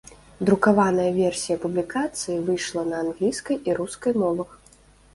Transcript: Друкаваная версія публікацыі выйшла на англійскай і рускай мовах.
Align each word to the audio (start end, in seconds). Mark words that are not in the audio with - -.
Друкаваная 0.49 1.05
версія 1.17 1.59
публікацыі 1.67 2.41
выйшла 2.49 2.81
на 2.91 3.05
англійскай 3.05 3.57
і 3.71 3.81
рускай 3.83 4.13
мовах. 4.27 4.61